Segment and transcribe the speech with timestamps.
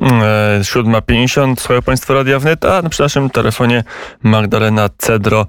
[0.00, 3.84] 7.50, słuchają Państwo Radia Wnet, a przy naszym telefonie
[4.22, 5.46] Magdalena Cedro,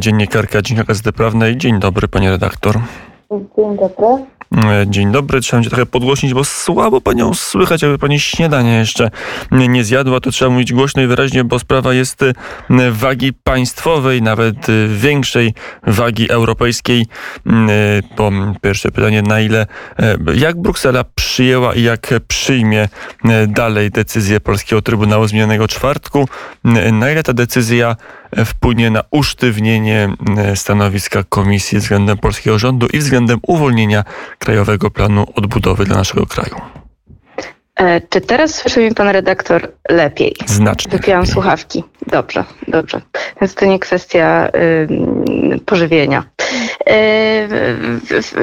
[0.00, 1.56] dziennikarka Dziennika Gazety Prawnej.
[1.56, 2.78] Dzień dobry, Pani redaktor.
[3.30, 4.35] Dzień dobry.
[4.56, 9.10] E, dzień dobry, trzeba cię trochę podgłośnić, bo słabo panią słychać, jakby pani śniadanie jeszcze
[9.50, 12.32] nie zjadła, to trzeba mówić głośno i wyraźnie, bo sprawa jest e,
[12.90, 15.54] wagi państwowej, nawet e, większej
[15.86, 17.06] wagi europejskiej.
[18.16, 18.32] Po
[18.62, 19.66] pierwsze pytanie, na ile,
[20.34, 22.88] jak Bruksela przyjęła i jak przyjmie
[23.48, 26.28] dalej decyzję Polskiego Trybunału z minionego czwartku,
[26.92, 27.96] na ile ta decyzja
[28.44, 30.08] wpłynie na usztywnienie
[30.54, 34.04] stanowiska komisji względem polskiego rządu i względem uwolnienia
[34.38, 36.56] Krajowego Planu Odbudowy dla naszego kraju.
[37.76, 40.34] E, czy teraz słyszy mnie pan redaktor lepiej?
[40.46, 40.92] Znacznie.
[40.92, 41.84] Wypiłam słuchawki.
[42.06, 43.00] Dobrze, dobrze.
[43.40, 46.24] Więc to nie kwestia y, pożywienia.
[46.86, 47.48] E,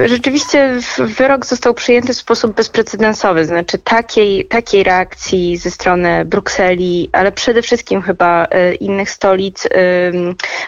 [0.05, 7.31] rzeczywiście wyrok został przyjęty w sposób bezprecedensowy, znaczy takiej, takiej reakcji ze strony Brukseli, ale
[7.31, 9.67] przede wszystkim chyba e, innych stolic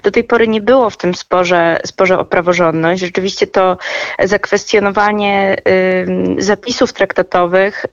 [0.04, 3.02] do tej pory nie było w tym sporze, sporze o praworządność.
[3.02, 3.78] Rzeczywiście to
[4.24, 5.56] zakwestionowanie
[6.38, 7.86] zapisów traktatowych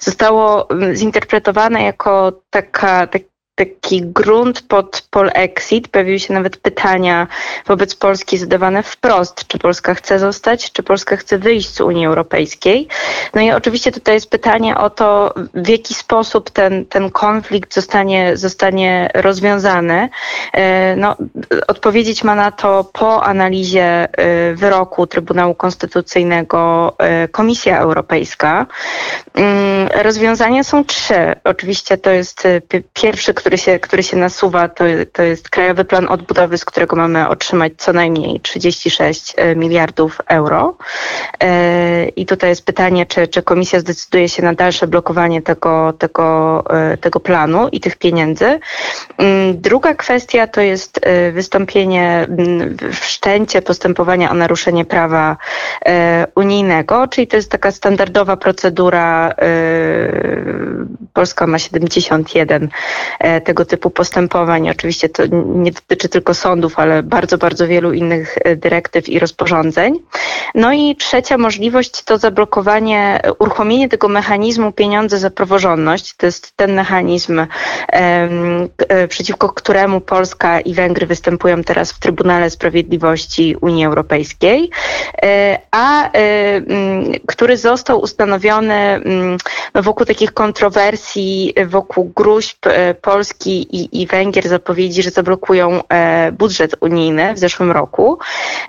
[0.00, 3.22] zostało zinterpretowane jako taka, tak,
[3.58, 5.88] taki grunt pod polexit.
[5.88, 7.26] Pojawiły się nawet pytania
[7.66, 12.88] wobec Polski zadawane wprost, czy Polska chce zostać, czy Polska chce wyjść z Unii Europejskiej.
[13.34, 18.36] No i oczywiście tutaj jest pytanie o to, w jaki sposób ten, ten konflikt zostanie,
[18.36, 20.08] zostanie rozwiązany.
[20.52, 21.16] E, no,
[21.68, 28.66] odpowiedzieć ma na to po analizie e, wyroku Trybunału Konstytucyjnego e, Komisja Europejska.
[29.34, 31.34] Mm, rozwiązania są trzy.
[31.44, 32.48] Oczywiście to jest
[32.94, 36.96] pierwszy, który który się, który się nasuwa, to, to jest Krajowy Plan Odbudowy, z którego
[36.96, 40.76] mamy otrzymać co najmniej 36 e, miliardów euro.
[41.42, 46.64] E, I tutaj jest pytanie, czy, czy komisja zdecyduje się na dalsze blokowanie tego, tego,
[46.70, 48.60] e, tego planu i tych pieniędzy.
[49.18, 51.00] Mm, druga kwestia to jest
[51.32, 55.36] wystąpienie, mm, wszczęcie postępowania o naruszenie prawa
[56.34, 59.34] unijnego, czyli to jest taka standardowa procedura.
[61.12, 62.68] Polska ma 71
[63.40, 64.70] tego typu postępowań.
[64.70, 69.98] Oczywiście to nie dotyczy tylko sądów, ale bardzo, bardzo wielu innych e, dyrektyw i rozporządzeń.
[70.54, 76.14] No i trzecia możliwość to zablokowanie, uruchomienie tego mechanizmu pieniądze za praworządność.
[76.16, 77.46] To jest ten mechanizm,
[77.92, 84.70] e, przeciwko któremu Polska i Węgry występują teraz w Trybunale Sprawiedliwości Unii Europejskiej,
[85.22, 86.10] e, a
[87.26, 89.00] który został ustanowiony
[89.74, 92.58] no, wokół takich kontrowersji, wokół gruźb
[93.02, 98.18] Polski Polski i, i Węgier zapowiedzi, że zablokują e, budżet unijny w zeszłym roku.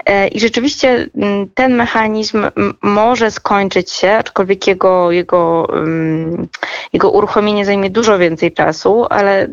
[0.05, 1.09] E, I rzeczywiście
[1.55, 2.45] ten mechanizm
[2.81, 5.67] może skończyć się, aczkolwiek jego, jego,
[6.93, 9.47] jego uruchomienie zajmie dużo więcej czasu, ale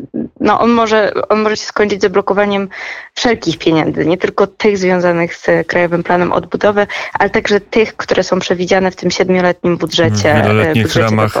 [0.47, 2.69] no on, może, on może się skończyć zablokowaniem
[3.13, 8.39] wszelkich pieniędzy, nie tylko tych związanych z Krajowym Planem Odbudowy, ale także tych, które są
[8.39, 10.33] przewidziane w tym siedmioletnim budżecie.
[10.33, 11.37] W wieloletnich budżecie ramach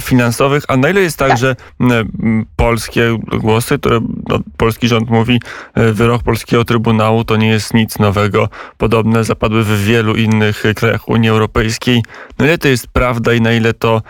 [0.00, 0.64] finansowych.
[0.68, 1.38] A na ile jest tak, tak.
[1.38, 1.56] że
[2.56, 5.40] polskie głosy, które no, polski rząd mówi,
[5.74, 8.48] e, wyrok polskiego Trybunału to nie jest nic nowego.
[8.78, 12.02] Podobne zapadły w wielu innych krajach Unii Europejskiej.
[12.38, 14.02] Na ile to jest prawda i na ile to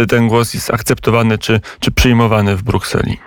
[0.00, 3.18] e, ten głos jest akceptowany czy, czy przyjmowany w Brukseli?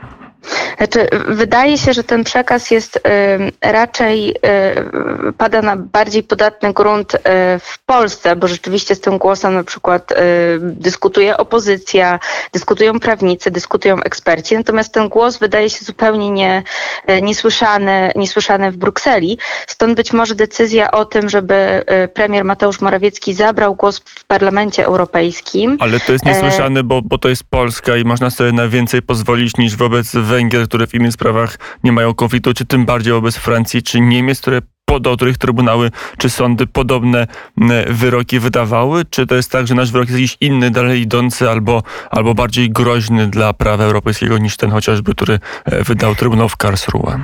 [0.77, 3.01] Znaczy, wydaje się, że ten przekaz jest y,
[3.61, 7.19] raczej y, pada na bardziej podatny grunt y,
[7.59, 10.13] w Polsce, bo rzeczywiście z tym głosem na przykład
[10.59, 12.19] dyskutuje opozycja,
[12.53, 16.63] dyskutują prawnicy, dyskutują eksperci, natomiast ten głos wydaje się zupełnie nie,
[17.21, 19.37] niesłyszany, niesłyszany w Brukseli.
[19.67, 25.77] Stąd być może decyzja o tym, żeby premier Mateusz Morawiecki zabrał głos w Parlamencie Europejskim.
[25.79, 29.57] Ale to jest niesłyszane, bo, bo to jest Polska i można sobie na więcej pozwolić
[29.57, 33.83] niż wobec Węgier, które w innych sprawach nie mają konfliktu, czy tym bardziej wobec Francji
[33.83, 34.61] czy Niemiec, które
[35.01, 37.27] do których trybunały czy sądy podobne
[37.87, 39.05] wyroki wydawały?
[39.09, 42.69] Czy to jest tak, że nasz wyrok jest jakiś inny, dalej idący albo, albo bardziej
[42.69, 47.19] groźny dla prawa europejskiego niż ten chociażby, który e, wydał Trybunał w Karlsruhe?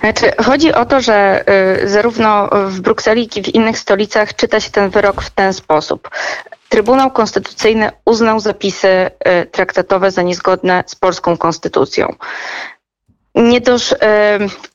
[0.00, 1.44] Znaczy, chodzi o to, że
[1.82, 5.54] y, zarówno w Brukseli, jak i w innych stolicach czyta się ten wyrok w ten
[5.54, 6.10] sposób.
[6.68, 9.10] Trybunał Konstytucyjny uznał zapisy y,
[9.46, 12.14] traktatowe za niezgodne z polską konstytucją.
[13.34, 13.60] Nie
[13.92, 13.96] y,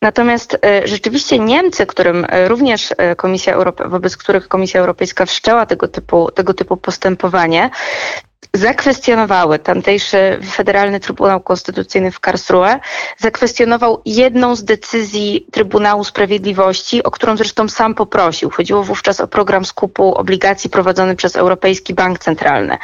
[0.02, 6.32] natomiast y, rzeczywiście Niemcy, którym również Komisja Europe, wobec których Komisja Europejska wszczęła tego typu,
[6.32, 7.70] tego typu postępowanie,
[8.54, 12.80] zakwestionowały tamtejszy Federalny Trybunał Konstytucyjny w Karlsruhe,
[13.18, 18.50] zakwestionował jedną z decyzji Trybunału Sprawiedliwości, o którą zresztą sam poprosił.
[18.50, 22.78] Chodziło wówczas o program skupu obligacji prowadzony przez Europejski Bank Centralny.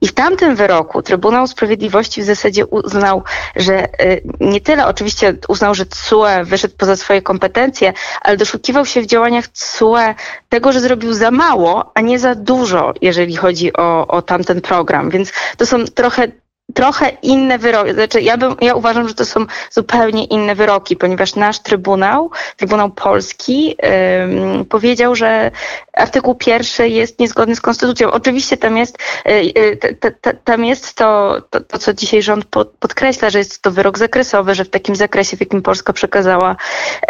[0.00, 3.22] I w tamtym wyroku Trybunał Sprawiedliwości w zasadzie uznał,
[3.56, 7.92] że y, nie tyle oczywiście uznał, że TSUE wyszedł poza swoje kompetencje,
[8.22, 10.14] ale doszukiwał się w działaniach TSUE
[10.48, 14.99] tego, że zrobił za mało, a nie za dużo, jeżeli chodzi o, o tamten program.
[15.08, 16.28] Więc to są trochę
[16.74, 17.94] trochę inne wyroki.
[17.94, 22.90] Znaczy, ja, bym, ja uważam, że to są zupełnie inne wyroki, ponieważ nasz Trybunał, Trybunał
[22.90, 23.76] Polski,
[24.24, 25.50] ym, powiedział, że
[25.92, 28.10] artykuł pierwszy jest niezgodny z konstytucją.
[28.10, 28.98] Oczywiście tam jest,
[29.28, 29.96] y,
[30.44, 34.54] tam jest to, to, to, co dzisiaj rząd pod, podkreśla, że jest to wyrok zakresowy,
[34.54, 36.56] że w takim zakresie, w jakim Polska przekazała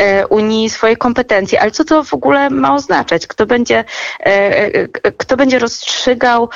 [0.01, 1.61] y, Unii swoje kompetencje.
[1.61, 3.27] Ale co to w ogóle ma oznaczać?
[3.27, 3.85] Kto będzie,
[4.27, 6.49] y, kto będzie rozstrzygał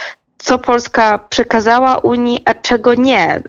[0.44, 3.36] co Polska przekazała Unii, a czego nie.
[3.36, 3.42] Y,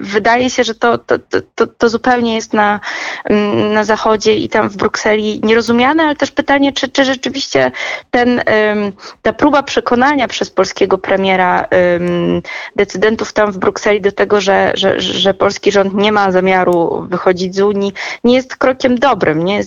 [0.00, 1.18] wydaje się, że to, to,
[1.54, 2.80] to, to, zupełnie jest na,
[3.24, 7.72] mm, na Zachodzie i tam w Brukseli nierozumiane, ale też pytanie, czy, czy rzeczywiście
[8.10, 8.42] ten,
[9.22, 11.68] ta próba przekonania przez polskiego premiera
[12.76, 17.54] decydentów tam w Brukseli do tego, że, że, że polski rząd nie ma zamiaru wychodzić
[17.54, 17.92] z Unii,
[18.24, 19.44] nie jest krokiem dobrym.
[19.44, 19.62] Nie?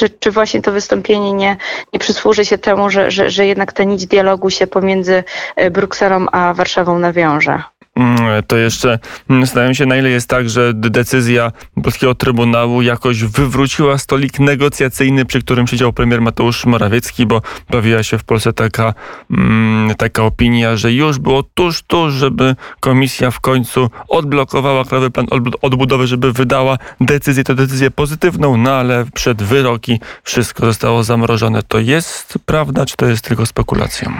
[0.00, 1.56] Czy, czy właśnie to wystąpienie nie,
[1.92, 5.24] nie przysłuży się temu, że, że, że jednak ta nić dialogu się pomiędzy
[5.56, 7.62] e, Brukselą a Warszawą nawiąże?
[7.96, 8.98] Mm, to jeszcze
[9.30, 11.52] mm, zastanawiam się, na ile jest tak, że decyzja
[11.82, 18.18] Polskiego Trybunału jakoś wywróciła stolik negocjacyjny, przy którym siedział premier Mateusz Morawiecki, bo pojawiła się
[18.18, 18.94] w Polsce taka,
[19.30, 25.26] mm, taka opinia, że już było tuż, tuż, żeby komisja w końcu odblokowała Krajowy Plan
[25.62, 31.62] Odbudowy, żeby wydała decyzję, to decyzję pozytywną, no ale przed wyroki wszystko zostało zamrożone.
[31.62, 34.12] To jest prawda, czy to jest tylko spekulacją?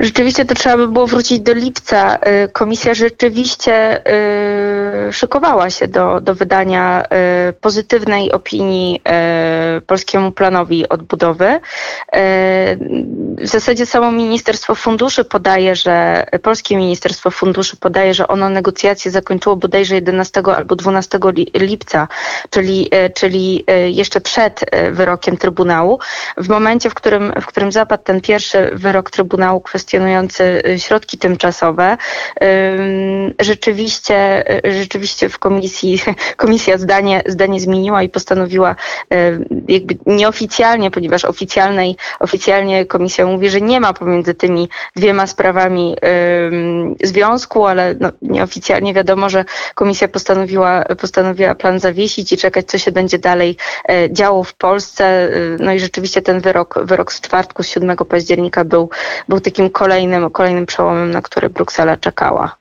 [0.00, 2.16] Rzeczywiście to trzeba by było wrócić do lipca.
[2.44, 4.02] Y, komisja rzeczywiście
[5.08, 7.04] y, szykowała się do, do wydania
[7.48, 9.02] y, pozytywnej opinii
[9.86, 11.60] polskiemu planowi odbudowy.
[13.38, 19.56] W zasadzie samo Ministerstwo Funduszy podaje, że Polskie Ministerstwo Funduszy podaje, że ono negocjacje zakończyło
[19.56, 21.18] bodajże 11 albo 12
[21.54, 22.08] lipca,
[22.50, 24.60] czyli, czyli jeszcze przed
[24.90, 25.98] wyrokiem Trybunału.
[26.36, 31.96] W momencie, w którym, w którym zapadł ten pierwszy wyrok Trybunału kwestionujący y, środki tymczasowe.
[33.40, 36.00] Rzeczywiście, y, rzeczywiście w komisji,
[36.36, 38.76] komisja zdanie, zdanie zmieniła i postanowiła
[39.68, 45.96] jakby nieoficjalnie, ponieważ oficjalnej, oficjalnie komisja mówi, że nie ma pomiędzy tymi dwiema sprawami
[47.02, 49.44] związku, ale no, nieoficjalnie wiadomo, że
[49.74, 53.56] komisja postanowiła, postanowiła plan zawiesić i czekać, co się będzie dalej
[54.10, 55.30] działo w Polsce.
[55.58, 58.90] No i rzeczywiście ten wyrok, wyrok z czwartku, z 7 października był,
[59.28, 62.56] był takim kolejnym, kolejnym przełomem, na który Bruksela czekała.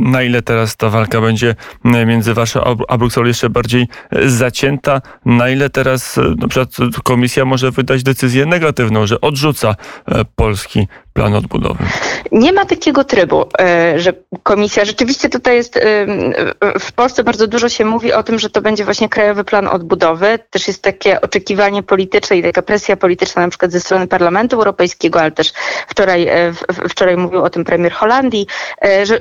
[0.00, 3.88] Na ile teraz ta walka będzie między Warszawą a Brukselą jeszcze bardziej
[4.26, 5.00] zacięta?
[5.24, 6.68] Na ile teraz na przykład
[7.04, 9.74] komisja może wydać decyzję negatywną, że odrzuca
[10.06, 11.84] e, polski plan odbudowy?
[12.32, 14.12] Nie ma takiego trybu, e, że
[14.42, 16.06] komisja, rzeczywiście tutaj jest, e,
[16.80, 20.38] w Polsce bardzo dużo się mówi o tym, że to będzie właśnie krajowy plan odbudowy.
[20.50, 25.20] Też jest takie oczekiwanie polityczne i taka presja polityczna na przykład ze strony Parlamentu Europejskiego,
[25.20, 25.52] ale też
[25.88, 26.52] wczoraj, e,
[26.88, 28.46] wczoraj mówił o tym premier Holandii,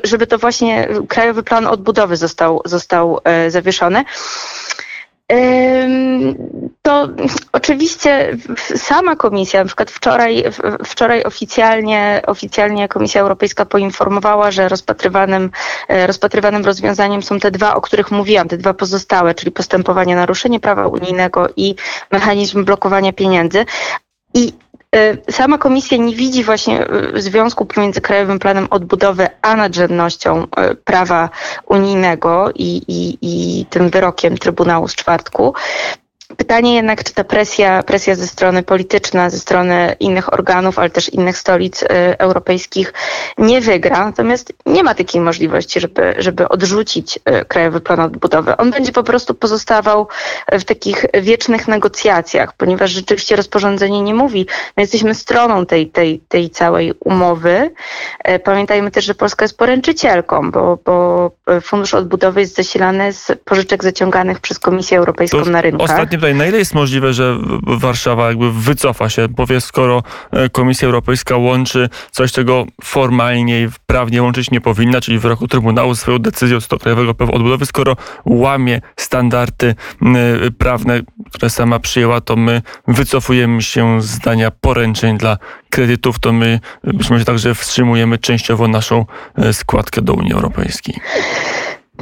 [0.04, 4.04] żeby to właśnie krajowy plan odbudowy został, został zawieszony.
[6.82, 7.08] To
[7.52, 8.38] oczywiście
[8.76, 10.44] sama komisja, na przykład wczoraj,
[10.86, 15.52] wczoraj oficjalnie, oficjalnie Komisja Europejska poinformowała, że rozpatrywanym,
[15.88, 20.60] e, rozpatrywanym rozwiązaniem są te dwa, o których mówiłam, te dwa pozostałe, czyli postępowanie naruszenie
[20.60, 21.76] prawa unijnego i
[22.12, 23.66] mechanizm blokowania pieniędzy.
[24.34, 24.54] I
[24.96, 30.76] E, sama komisja nie widzi właśnie e, związku pomiędzy Krajowym Planem Odbudowy a nadrzędnością e,
[30.76, 31.30] prawa
[31.66, 35.54] unijnego i, i, i tym wyrokiem Trybunału z czwartku.
[36.38, 41.10] Pytanie jednak, czy ta presja, presja ze strony polityczna, ze strony innych organów, ale też
[41.10, 42.94] innych stolic y, europejskich
[43.38, 44.06] nie wygra.
[44.06, 48.58] Natomiast nie ma takiej możliwości, żeby, żeby odrzucić y, Krajowy Plan Odbudowy.
[48.58, 50.08] On będzie po prostu pozostawał
[50.52, 54.46] w takich wiecznych negocjacjach, ponieważ rzeczywiście rozporządzenie nie mówi,
[54.78, 57.72] my jesteśmy stroną tej, tej, tej całej umowy.
[58.30, 63.84] Y, pamiętajmy też, że Polska jest poręczycielką, bo, bo Fundusz Odbudowy jest zasilany z pożyczek
[63.84, 65.88] zaciąganych przez Komisję Europejską to na rynkach
[66.22, 71.38] tutaj, na ile jest możliwe, że Warszawa jakby wycofa się, powie, skoro e, Komisja Europejska
[71.38, 76.62] łączy coś, czego formalnie i prawnie łączyć nie powinna, czyli w wyroku Trybunału swoją decyzją
[76.62, 79.76] co do Krajowego Prawa Odbudowy, skoro łamie standardy
[80.58, 81.02] prawne,
[81.32, 85.38] które sama przyjęła, to my wycofujemy się z zdania poręczeń dla
[85.70, 90.96] kredytów, to my być może także wstrzymujemy częściowo naszą e, składkę do Unii Europejskiej.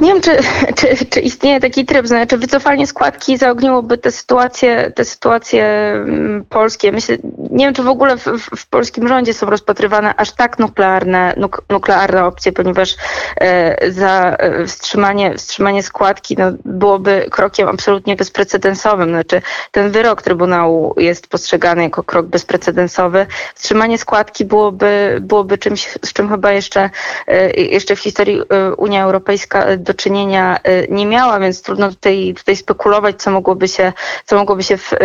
[0.00, 0.38] Nie wiem, czy,
[0.78, 6.92] czy, czy, istnieje taki tryb, znaczy wycofanie składki zaogniłoby te sytuacje, te sytuacje mm, polskie.
[6.92, 7.16] Myślę,
[7.50, 8.24] nie wiem, czy w ogóle w,
[8.56, 12.96] w polskim rządzie są rozpatrywane aż tak nuklearne, nuk, nuklearne opcje, ponieważ
[13.36, 19.08] e, za e, wstrzymanie, wstrzymanie składki no, byłoby krokiem absolutnie bezprecedensowym.
[19.08, 23.26] Znaczy, ten wyrok Trybunału jest postrzegany jako krok bezprecedensowy.
[23.54, 26.90] Wstrzymanie składki byłoby, byłoby czymś, z czym chyba jeszcze,
[27.26, 32.34] e, jeszcze w historii e, Unia Europejska do czynienia y, nie miała, więc trudno tutaj,
[32.36, 33.92] tutaj spekulować, co mogłoby się,
[34.24, 34.96] co mogłoby się w, y,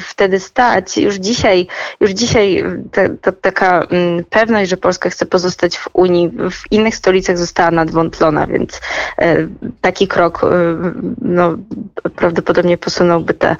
[0.00, 0.98] wtedy stać.
[0.98, 1.66] Już dzisiaj,
[2.00, 6.96] już dzisiaj ta, ta, taka mm, pewność, że Polska chce pozostać w Unii, w innych
[6.96, 8.80] stolicach została nadwątlona, więc
[9.22, 9.48] y,
[9.80, 10.40] taki krok
[11.22, 11.56] no,
[12.16, 13.56] prawdopodobnie posunąłby te,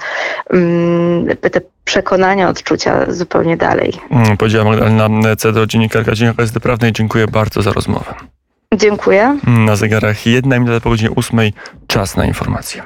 [0.49, 3.93] mm, te przekonania, odczucia zupełnie dalej.
[4.11, 6.91] Mm, powiedziała Magdalena Cedro, dziennikarka Dziennika Gazety Prawnej.
[6.91, 8.40] Dziękuję bardzo za rozmowę.
[8.77, 9.37] Dziękuję.
[9.47, 11.53] Na zegarach jedna minuta po godzinie ósmej.
[11.87, 12.83] Czas na informacje.